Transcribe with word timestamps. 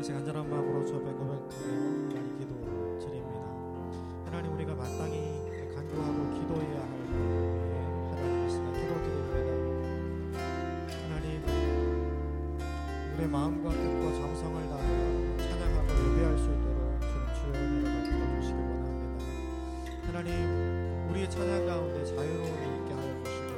이제 0.00 0.14
간절한 0.14 0.48
마음으로 0.48 0.86
저 0.86 0.94
고백하며 0.94 1.32
하나님 2.08 2.38
기도 2.38 2.54
드립니다. 2.98 3.40
하나님 4.24 4.54
우리가 4.54 4.74
마땅히 4.74 5.42
간구하고 5.74 6.18
기도해야 6.40 6.80
할 6.80 6.88
하나님 8.08 8.40
말씀 8.40 8.64
기도드립니다. 8.72 9.36
하나님 11.04 11.44
우리의 13.12 13.28
마음과 13.28 13.70
뜻과 13.70 14.04
정성을 14.14 14.68
다하여 14.70 15.36
찬양하고 15.36 15.88
예배할 15.92 16.38
수 16.38 16.44
있도록 16.48 16.80
주님 17.04 17.20
주여 17.36 17.52
은혜를 17.60 17.84
베풀어 17.92 18.24
주시기 18.40 18.56
원합니다. 18.56 19.20
하나님 20.06 20.32
우리의 21.10 21.28
찬양 21.30 21.52
가운데 21.66 21.96
자유로움이 22.06 22.64
있게 22.80 22.90
하여 22.94 23.10
주시고 23.22 23.52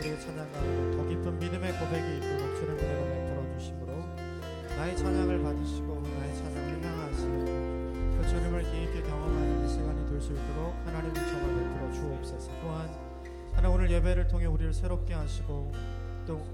우리의 0.00 0.20
찬양 0.20 0.52
가운데 0.52 0.96
더 0.98 1.08
깊은 1.08 1.38
믿음의 1.38 1.72
고백이 1.80 2.08
있도록 2.18 2.42
주님 2.56 2.76
은혜를 2.76 3.00
베풀어 3.08 3.38
주심으로 3.58 3.87
나의 4.78 4.96
찬양을 4.96 5.42
받으시고 5.42 6.02
나의 6.18 6.36
찬양을 6.36 6.84
향하시는 6.84 8.16
그 8.22 8.28
주님을 8.28 8.62
깊이 8.62 9.02
경험하는 9.02 9.64
이 9.64 9.68
시간이 9.68 10.08
될 10.08 10.20
수 10.20 10.32
있도록 10.32 10.74
하나님의 10.86 11.14
정을 11.14 11.64
베풀어 11.64 11.92
주옵소서. 11.92 12.50
또한 12.62 12.88
하나 13.54 13.70
오늘 13.70 13.90
예배를 13.90 14.28
통해 14.28 14.46
우리를 14.46 14.72
새롭게 14.72 15.14
하시고 15.14 15.72
또 16.26 16.44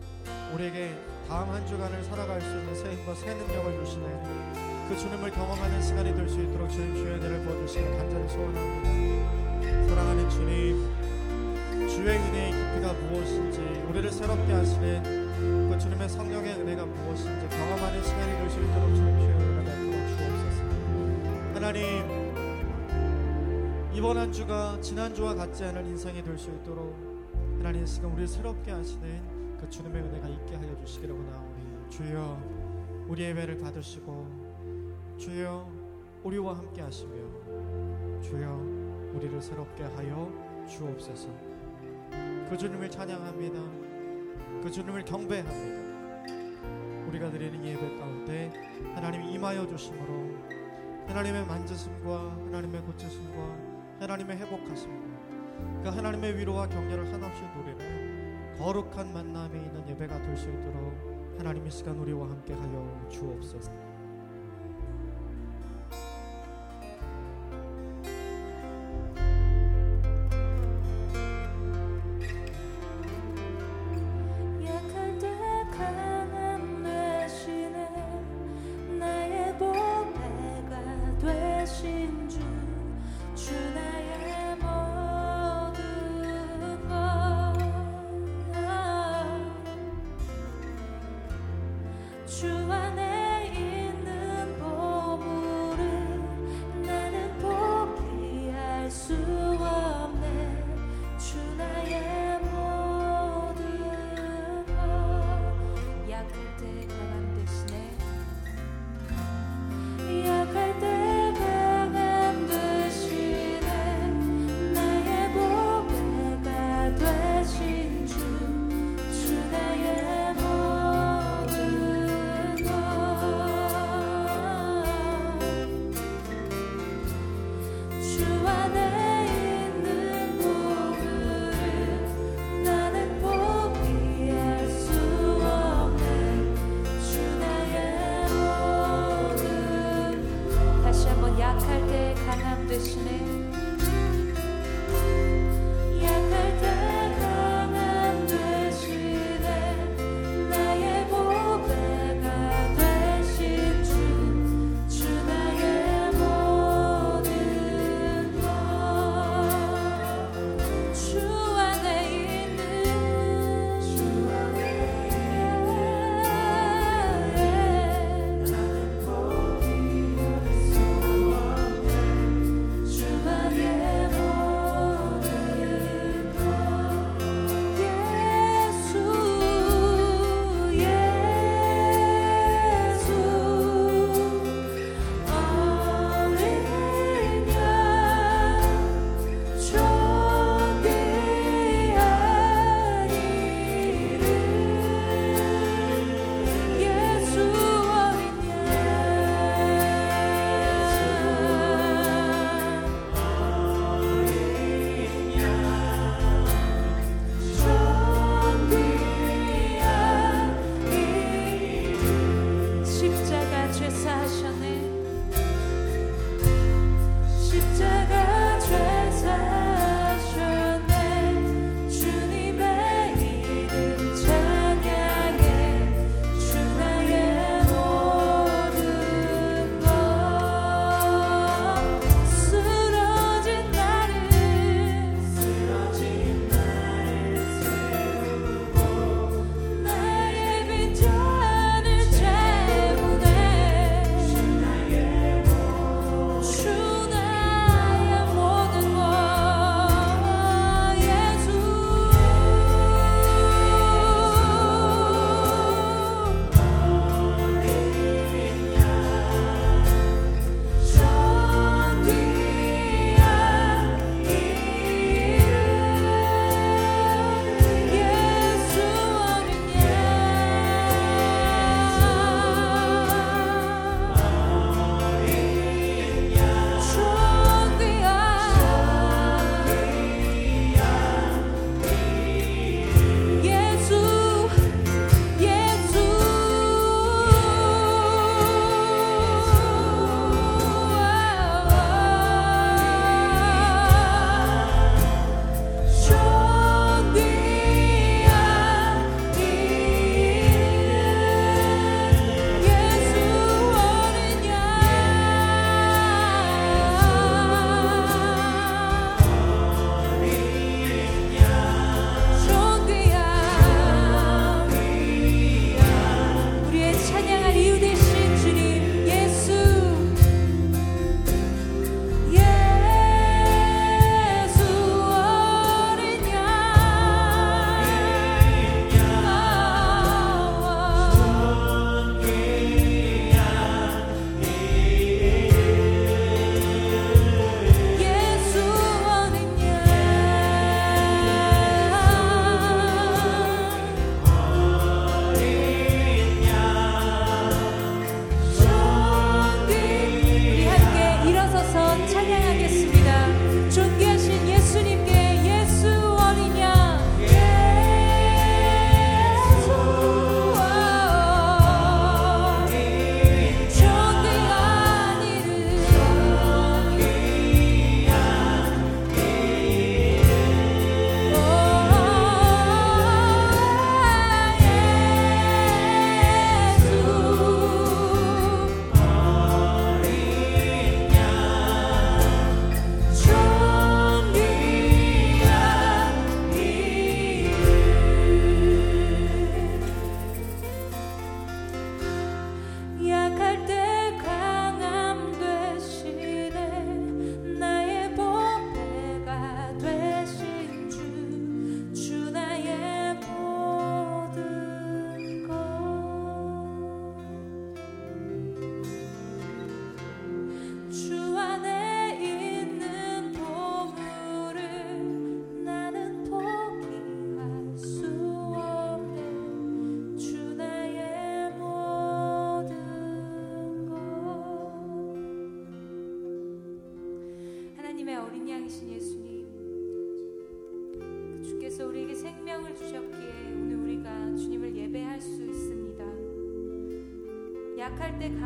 우리에게 0.54 0.94
다음 1.28 1.50
한 1.50 1.66
주간을 1.66 2.02
살아갈 2.04 2.40
수 2.40 2.48
있는 2.48 2.74
새 2.74 2.92
힘과 2.94 3.14
새 3.14 3.34
능력을 3.34 3.84
주시는 3.84 4.88
그 4.88 4.96
주님을 4.98 5.30
경험하는 5.30 5.82
시간이 5.82 6.14
될 6.14 6.26
수 6.28 6.40
있도록 6.40 6.70
주님 6.70 6.94
주의 6.94 7.14
은혜를 7.14 7.42
부어주시길 7.44 7.96
간절히 7.98 8.28
소원합니다. 8.28 9.86
사랑하는 9.88 10.30
주님 10.30 11.88
주의 11.88 12.18
은혜의 12.18 12.52
깊이가 12.52 12.92
무엇인지 12.94 13.58
우리를 13.88 14.10
새롭게 14.10 14.52
하시는 14.52 15.02
그 15.02 15.23
주님의 15.84 16.08
성령의 16.08 16.54
은혜가 16.54 16.86
무엇인지 16.86 17.46
경험하는 17.46 18.02
시간이 18.02 18.32
될 18.38 18.48
수 18.48 18.58
있도록 18.58 18.94
주님 18.94 19.18
주의 19.20 19.34
베풀어 19.36 19.92
주옵소서. 20.16 20.64
하나님 21.52 21.84
이번 23.92 24.16
한 24.16 24.32
주가 24.32 24.80
지난 24.80 25.14
주와 25.14 25.34
같지 25.34 25.62
않은 25.64 25.84
인생이 25.84 26.22
될 26.22 26.38
수 26.38 26.48
있도록 26.48 26.96
하나님 27.58 27.84
지금 27.84 28.12
우리를 28.12 28.26
새롭게 28.26 28.70
하시는 28.70 29.58
그 29.60 29.68
주님의 29.68 30.02
은혜가 30.04 30.26
있게 30.26 30.54
하여 30.54 30.74
주시기를 30.86 31.14
원하오니 31.14 31.90
주여 31.90 32.38
우리의 33.08 33.30
예배를 33.32 33.58
받으시고 33.58 34.26
주여 35.18 35.70
우리와 36.22 36.56
함께 36.56 36.80
하시며 36.80 37.12
주여 38.22 38.58
우리를 39.12 39.42
새롭게 39.42 39.82
하여 39.82 40.32
주옵소서. 40.66 41.28
그 42.48 42.56
주님을 42.56 42.90
찬양합니다. 42.90 43.84
그 44.62 44.70
주님을 44.70 45.04
경배합니다 45.04 45.83
우리가 47.08 47.30
드리는 47.30 47.64
예배 47.64 47.98
가운데 47.98 48.52
하나님 48.94 49.22
임하여 49.22 49.66
주심으로 49.66 50.34
하나님의 51.06 51.46
만지심과 51.46 52.38
하나님의 52.46 52.80
고치심과 52.82 53.56
하나님의 54.00 54.36
회복하심과 54.38 55.14
그 55.82 55.88
하나님의 55.88 56.38
위로와 56.38 56.68
격려를 56.68 57.12
한없이 57.12 57.42
누리는 57.56 58.54
거룩한 58.58 59.12
만남이 59.12 59.58
있는 59.58 59.88
예배가 59.88 60.22
될 60.22 60.36
수 60.36 60.48
있도록 60.48 61.14
하나님의 61.38 61.70
시간 61.70 61.96
우리와 61.98 62.28
함께 62.28 62.54
하여 62.54 63.08
주옵소서. 63.10 63.83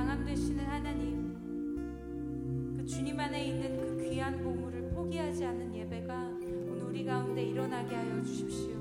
강함 0.09 0.25
되시는 0.25 0.65
하나님 0.65 1.37
그 2.79 2.87
주님 2.87 3.21
안에 3.21 3.45
있는 3.45 3.77
그 3.77 4.09
귀한 4.09 4.43
보물을 4.43 4.89
포기하지 4.89 5.45
않는 5.45 5.75
예배가 5.75 6.31
오늘 6.71 6.83
우리 6.85 7.05
가운데 7.05 7.43
일어나게 7.43 7.95
하여 7.95 8.23
주십시오. 8.23 8.73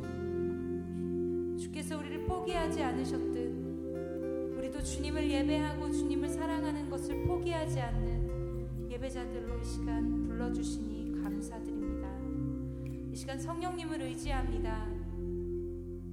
주께서 1.58 1.98
우리를 1.98 2.24
포기하지 2.24 2.82
않으셨듯 2.82 4.56
우리도 4.58 4.82
주님을 4.82 5.30
예배하고 5.30 5.92
주님을 5.92 6.30
사랑하는 6.30 6.90
것을 6.90 7.22
포기하지 7.24 7.82
않는 7.82 8.90
예배자들로 8.90 9.60
이 9.60 9.66
시간 9.66 10.24
불러주시니 10.28 11.24
감사드립니다. 11.24 12.08
이 13.12 13.16
시간 13.18 13.38
성령님을 13.38 14.02
의지합니다. 14.02 14.88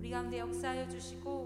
우리 0.00 0.10
가운데 0.10 0.40
역사하여 0.40 0.88
주시고 0.88 1.43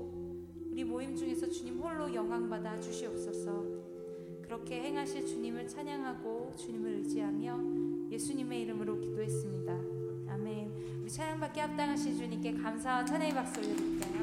우리 0.78 0.84
모임 0.84 1.16
중에서 1.16 1.48
주님 1.48 1.80
홀로 1.80 2.14
영광 2.14 2.48
받아 2.48 2.78
주시옵소서. 2.78 3.64
그렇게 4.42 4.80
행하실 4.80 5.26
주님을 5.26 5.66
찬양하고 5.66 6.54
주님을 6.56 6.99
의지하며 6.99 8.12
예수님의 8.12 8.62
이름으로 8.62 9.00
기도했습니다. 9.00 9.73
아멘. 10.32 11.00
우리 11.02 11.11
찬양받게 11.11 11.61
합당하신 11.61 12.16
주님께 12.16 12.52
감사와 12.52 13.04
찬양의 13.04 13.35
박수 13.35 13.58
올려드릴까요? 13.58 14.17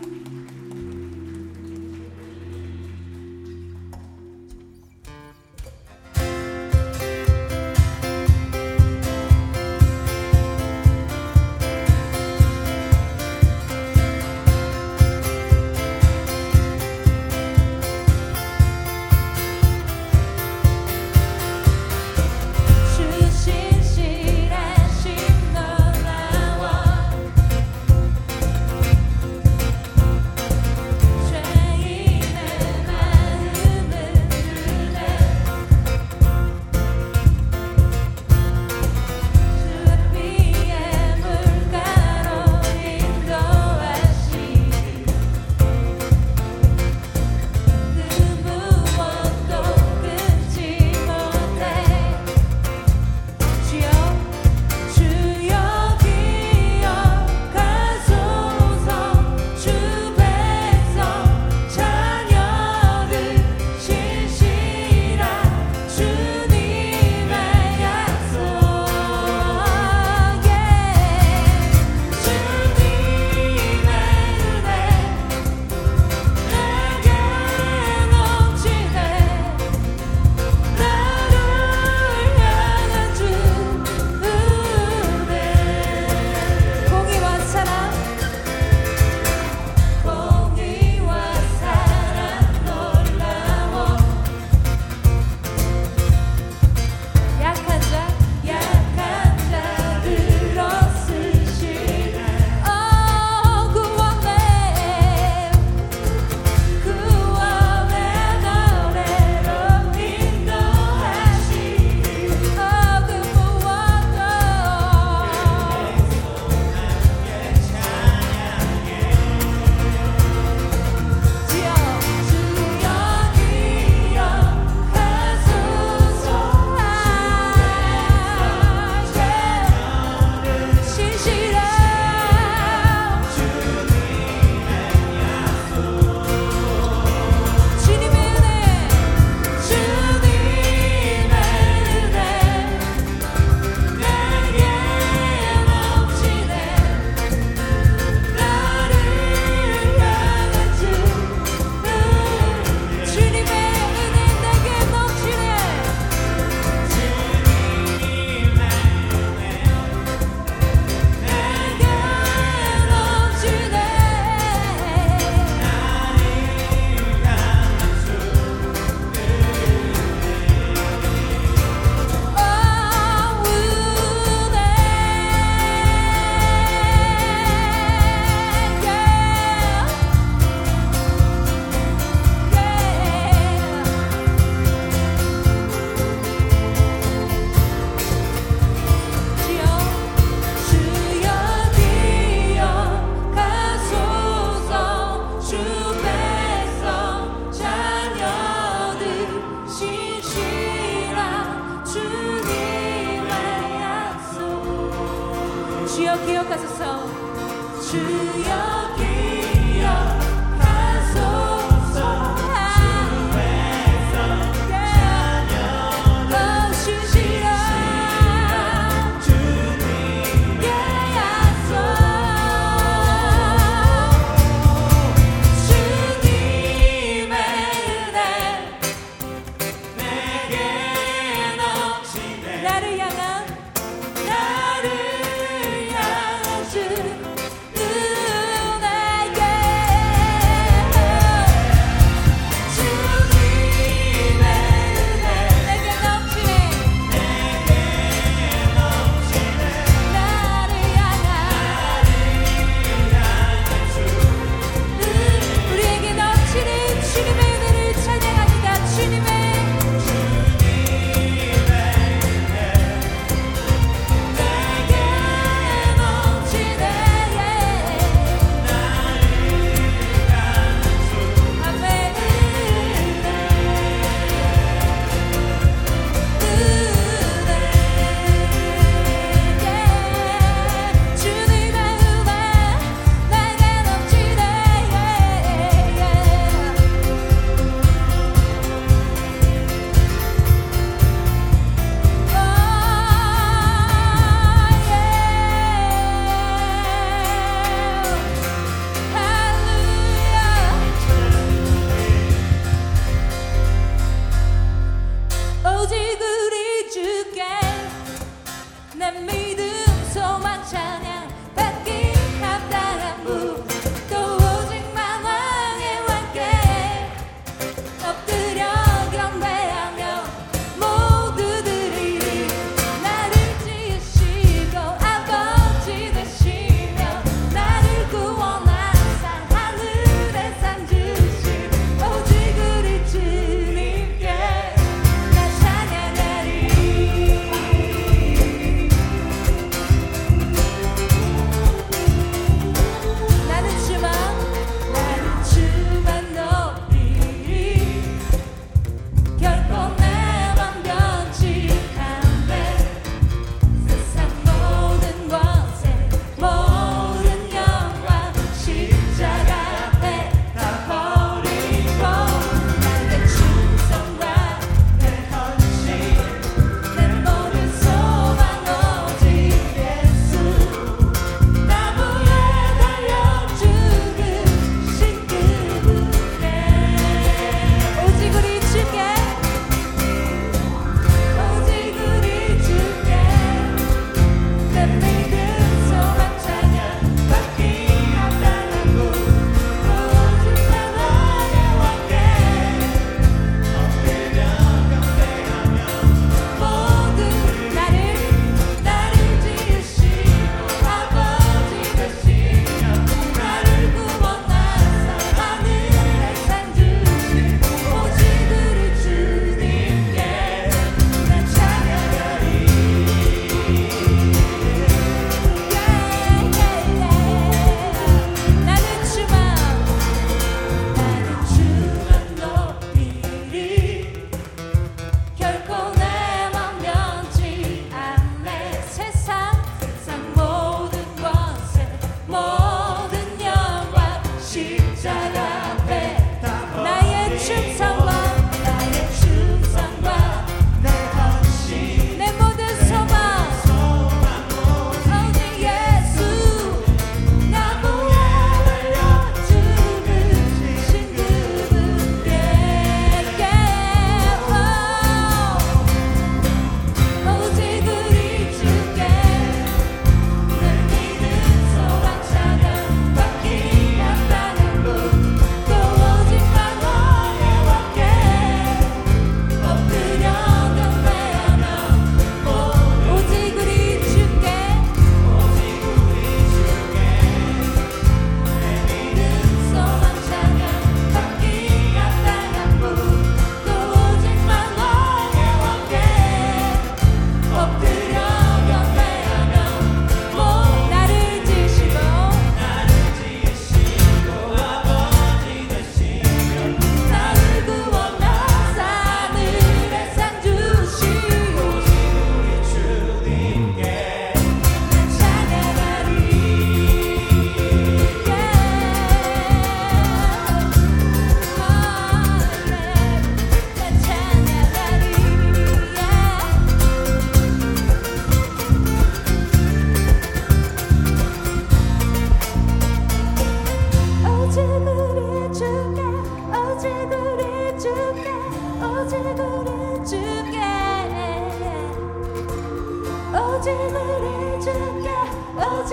오 535.58 535.86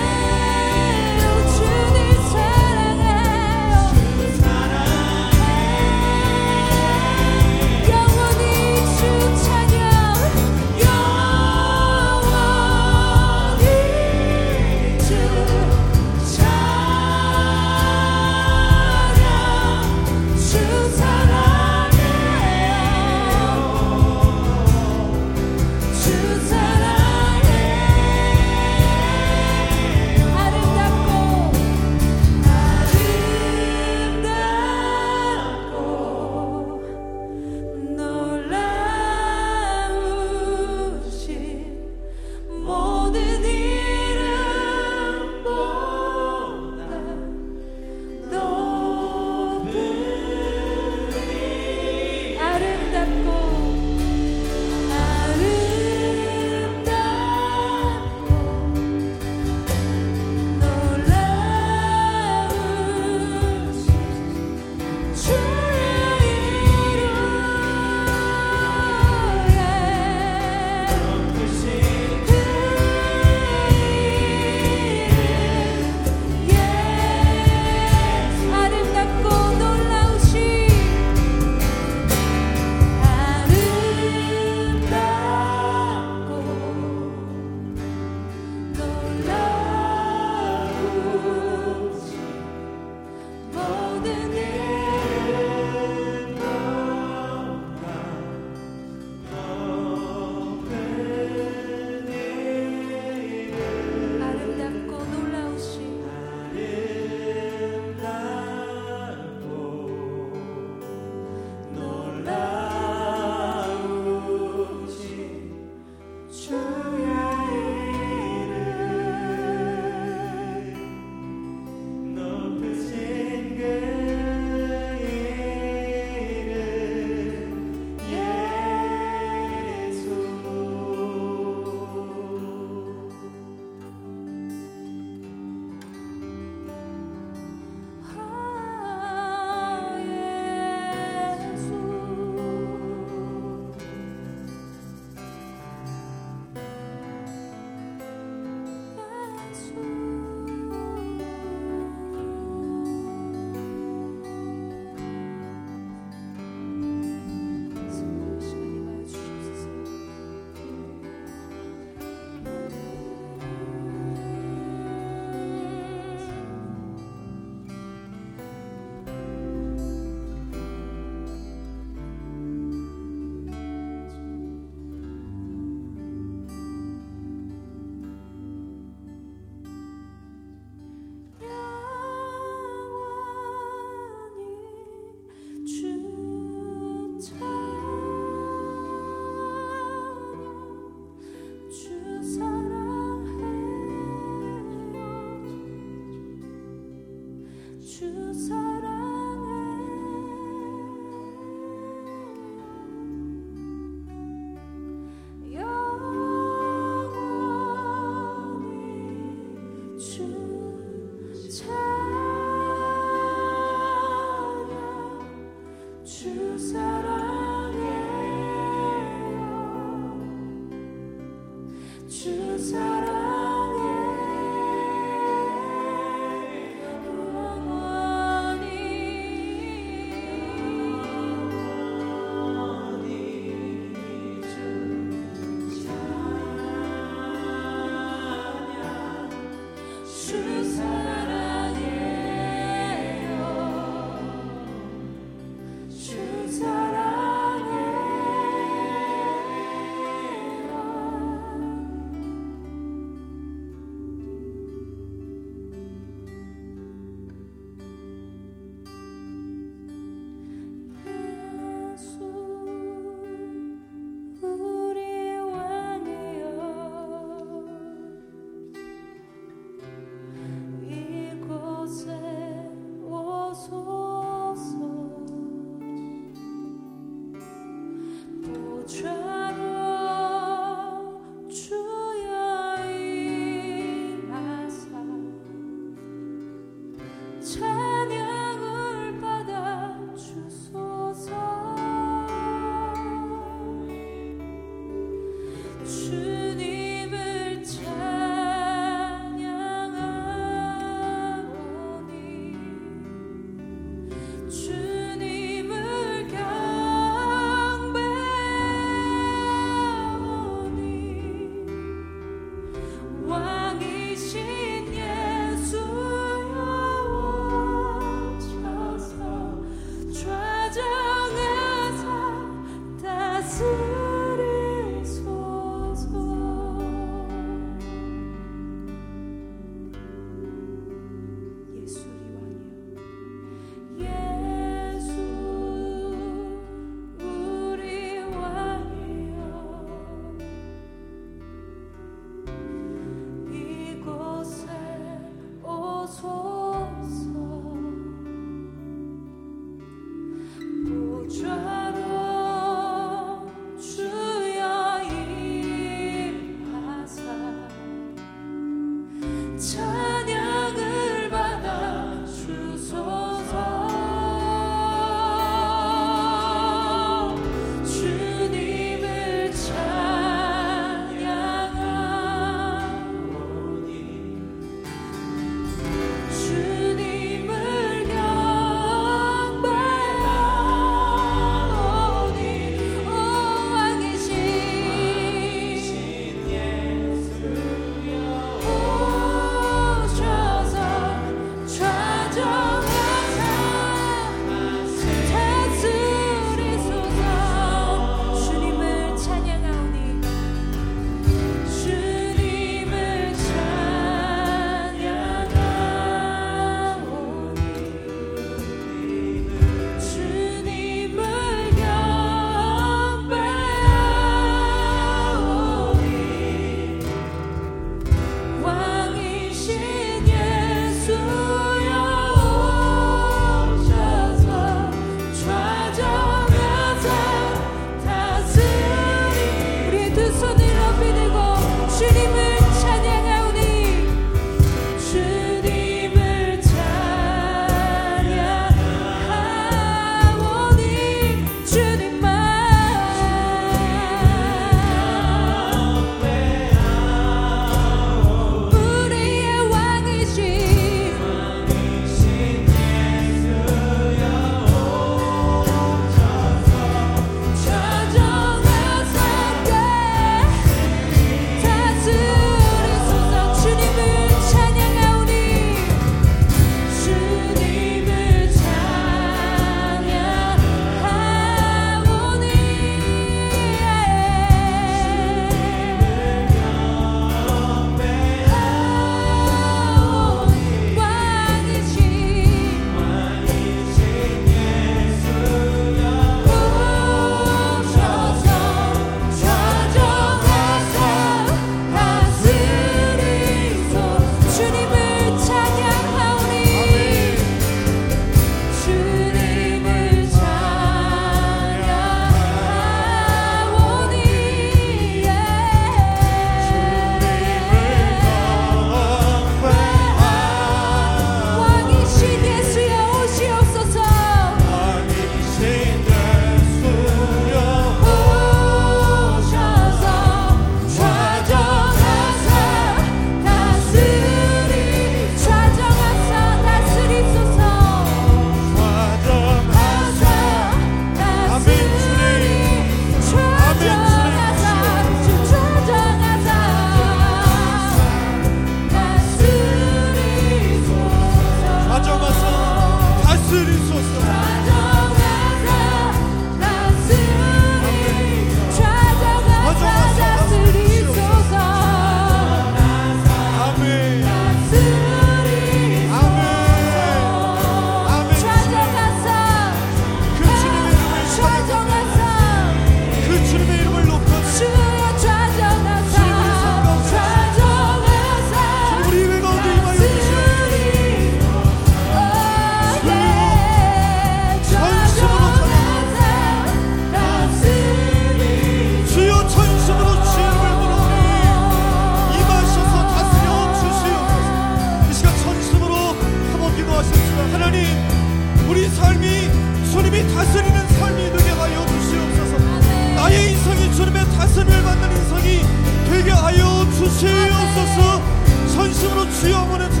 전 599.01 600.00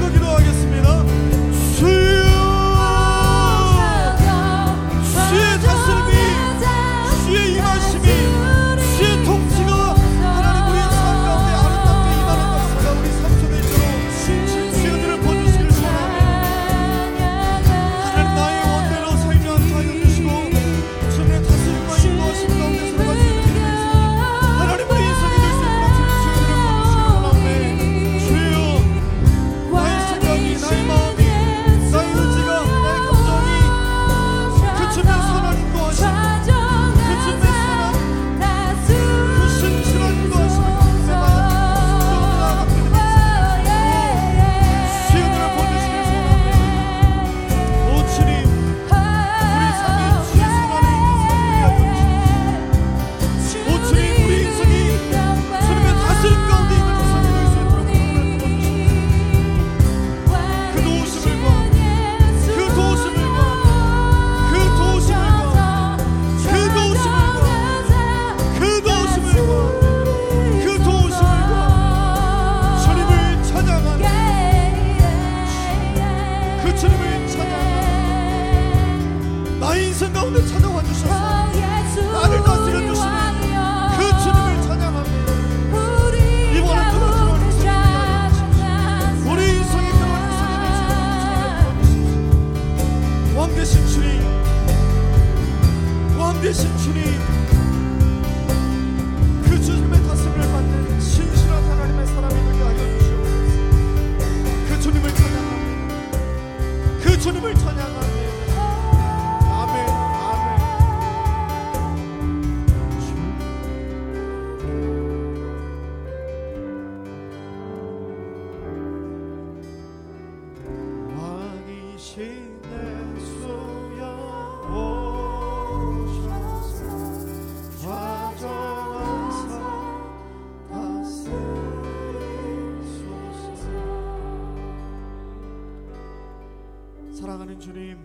주님 137.61 137.95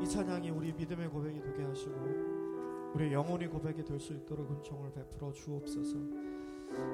이 0.00 0.06
찬양이 0.06 0.50
우리 0.50 0.72
믿음의 0.72 1.08
고백이 1.08 1.42
되게 1.42 1.64
하시고 1.64 1.92
우리 2.94 3.12
영혼의 3.12 3.48
고백이 3.48 3.82
될 3.84 3.98
수 3.98 4.12
있도록 4.14 4.48
은총을 4.52 4.92
베풀어 4.92 5.32
주옵소서 5.32 5.96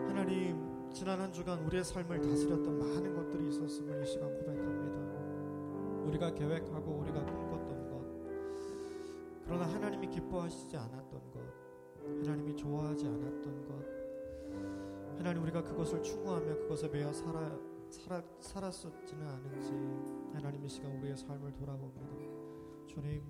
하나님 0.09 0.91
지난 0.95 1.21
한 1.21 1.31
주간 1.31 1.63
우리의 1.67 1.85
삶을 1.85 2.23
다스렸던 2.23 2.79
많은 2.79 3.15
것들이 3.15 3.49
있었음을 3.49 4.03
이 4.03 4.07
시간 4.07 4.35
고백합니다. 4.35 4.97
우리가 6.07 6.33
계획하고 6.33 6.91
우리가 7.03 7.23
꿈꿨던 7.27 7.91
것, 7.91 8.01
그러나 9.45 9.67
하나님이 9.67 10.09
기뻐하시지 10.09 10.75
않았던 10.75 11.11
것, 11.11 11.41
하나님이 12.23 12.57
좋아하지 12.57 13.07
않았던 13.07 13.65
것, 13.67 13.75
하나님 15.19 15.43
우리가 15.43 15.63
그것을 15.63 16.03
추구하며 16.03 16.57
그것에 16.61 16.89
매여 16.89 17.13
살아, 17.13 17.59
살아 17.91 18.23
살았었지는 18.41 19.27
않은지 19.27 19.73
하나님 20.35 20.65
이 20.65 20.69
시간 20.69 20.93
우리의 20.99 21.17
삶을 21.17 21.53
돌아봅니다. 21.55 22.07
주님, 22.87 23.23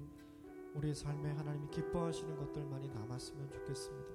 우리의 0.74 0.94
삶에 0.94 1.32
하나님이 1.32 1.68
기뻐하시는 1.70 2.36
것들만이 2.36 2.88
남았으면 2.88 3.50
좋겠습니다. 3.50 4.14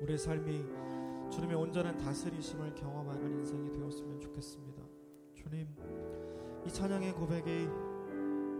우리의 0.00 0.18
삶이 0.18 1.30
주님의 1.30 1.56
온전한 1.56 1.96
다스리심을 1.98 2.74
경험하는 2.74 3.38
인생이 3.38 3.70
되었으면 3.72 4.20
좋겠습니다. 4.20 4.82
주님, 5.34 5.68
이 6.66 6.70
찬양의 6.72 7.12
고백이 7.14 7.68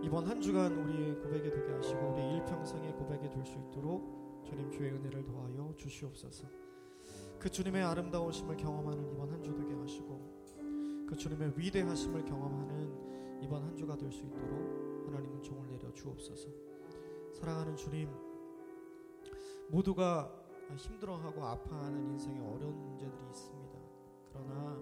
이번 0.03 0.25
한 0.27 0.41
주간 0.41 0.73
우리의 0.73 1.15
고백이 1.21 1.49
되게 1.49 1.71
하시고 1.73 2.13
우리 2.13 2.35
일평생의 2.35 2.93
고백이 2.93 3.29
될 3.29 3.45
수 3.45 3.57
있도록 3.57 4.41
주님 4.45 4.69
주의 4.71 4.91
은혜를 4.91 5.23
더하여 5.25 5.73
주시옵소서. 5.77 6.47
그 7.39 7.49
주님의 7.49 7.83
아름다우심을 7.83 8.57
경험하는 8.57 9.11
이번 9.13 9.31
한 9.31 9.41
주 9.43 9.53
되게 9.53 9.73
하시고 9.73 10.32
그 11.13 11.17
주님의 11.17 11.53
위대하심을 11.55 12.25
경험하는 12.25 13.39
이번 13.43 13.61
한 13.61 13.75
주가 13.77 13.95
될 13.95 14.11
수 14.11 14.23
있도록 14.23 15.05
하나님은 15.05 15.43
종을 15.43 15.67
내려 15.67 15.93
주옵소서. 15.93 16.49
사랑하는 17.35 17.75
주님, 17.75 18.09
모두가 19.69 20.33
힘들어하고 20.75 21.43
아파하는 21.43 22.13
인생에 22.13 22.39
어려운 22.39 22.75
문제들이 22.75 23.27
있습니다. 23.27 23.77
그러나 24.31 24.81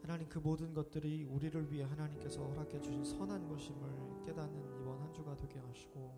하나님 0.00 0.30
그 0.30 0.38
모든 0.38 0.72
것들이 0.72 1.24
우리를 1.24 1.70
위해 1.70 1.84
하나님께서 1.84 2.42
허락해 2.42 2.80
주신 2.80 3.04
선한 3.04 3.48
것임을 3.48 4.22
깨닫는 4.24 4.80
이번 4.80 4.98
한 4.98 5.12
주가 5.12 5.36
되게 5.36 5.58
하시고 5.58 6.10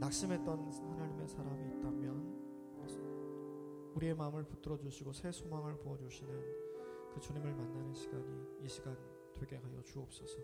낙심했던 0.00 0.68
하나님의 0.68 1.28
사람이 1.28 1.76
있다면 1.76 2.48
우리의 3.94 4.16
마음을 4.16 4.42
붙들어 4.46 4.76
주시고 4.76 5.12
새 5.12 5.30
소망을 5.30 5.78
부어 5.78 5.96
주시는 5.96 6.67
그 7.14 7.20
주님을 7.20 7.54
만나는 7.54 7.94
시간이 7.94 8.64
이 8.64 8.68
시간 8.68 8.96
되게 9.34 9.56
하여 9.56 9.82
주옵소서. 9.82 10.38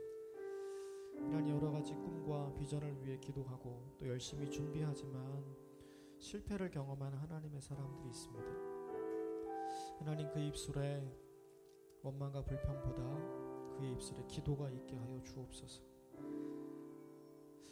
하나님 1.17 1.57
여러 1.57 1.71
가지 1.71 1.95
꿈과 1.95 2.55
비전을 2.55 3.03
위해 3.03 3.19
기도하고 3.19 3.97
또 3.99 4.09
열심히 4.09 4.51
준비하지만 4.51 5.45
실패를 6.19 6.71
경험하는 6.71 7.19
하나님의 7.19 7.61
사람들이 7.61 8.09
있습니다. 8.09 8.47
하나님 9.99 10.31
그 10.31 10.41
입술에 10.41 11.07
원망과 12.03 12.45
불평보다 12.45 13.77
그의 13.77 13.93
입술에 13.93 14.25
기도가 14.27 14.71
있게 14.71 14.97
하여 14.97 15.23
주옵소서. 15.23 15.83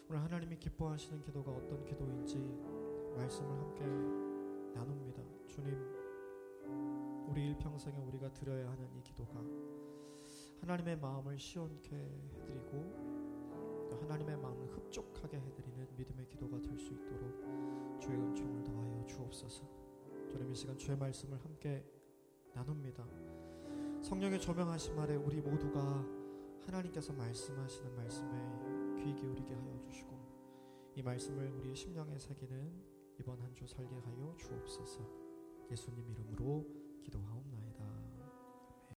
오늘 0.09 0.23
하나님이 0.23 0.59
기뻐하시는 0.59 1.23
기도가 1.23 1.53
어떤 1.53 1.85
기도인지 1.85 2.37
말씀을 3.17 3.51
함께 3.51 3.85
나눕니다. 4.75 5.23
주님, 5.47 6.02
우리 7.33 7.47
일평생에 7.47 7.97
우리가 7.99 8.31
드려야 8.35 8.71
하는 8.71 8.87
이 8.95 9.03
기도가 9.03 9.43
하나님의 10.61 10.99
마음을 10.99 11.39
시원케 11.39 11.97
해드리고 11.97 13.89
또 13.91 13.97
하나님의 14.03 14.37
마음을 14.37 14.67
흡족하게 14.67 15.39
해드리는 15.39 15.97
믿음의 15.97 16.27
기도가 16.29 16.61
될 16.61 16.79
수 16.79 16.93
있도록 16.93 17.99
주의 17.99 18.19
은총을 18.19 18.65
더하여 18.65 19.07
주옵소서. 19.07 19.65
주님 20.31 20.51
이 20.53 20.55
시간 20.55 20.77
주의 20.77 20.95
말씀을 20.95 21.43
함께 21.43 21.83
나눕니다. 22.53 23.03
성령의 24.03 24.39
조명하심 24.39 24.99
아래 24.99 25.15
우리 25.15 25.41
모두가 25.41 26.05
하나님께서 26.67 27.15
말씀하시는 27.15 27.97
말씀에 27.97 29.03
귀 29.03 29.15
기울이게 29.15 29.55
하여 29.55 29.81
주시고 29.81 30.13
이 30.97 31.03
말씀을 31.03 31.51
우리의 31.51 31.75
심령에 31.75 32.19
새기는 32.19 32.93
이번 33.21 33.41
한 33.41 33.55
주 33.55 33.67
살게 33.67 33.95
하여 33.95 34.35
주옵소서. 34.37 35.01
예수님 35.71 36.11
이름으로 36.11 36.82
기도하옵나이다. 37.03 37.72